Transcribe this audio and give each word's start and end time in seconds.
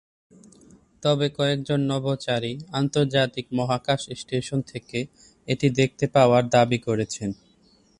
তবে 1.03 1.27
কয়েকজন 1.37 1.79
নভোচারী 1.91 2.53
আন্তর্জাতিক 2.71 3.45
মহাকাশ 3.51 4.01
স্টেশন 4.15 4.59
থেকে 4.71 4.99
এটি 5.47 5.67
দেখতে 5.79 6.05
পাওয়ার 6.15 6.43
দাবি 6.49 6.79
করেছেন। 6.87 7.29